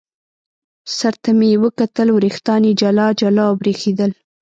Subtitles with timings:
[0.97, 4.11] سر ته مې یې وکتل، وریښتان یې جلا جلا او برېښېدل.